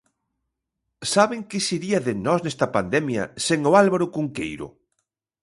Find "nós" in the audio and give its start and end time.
2.25-2.39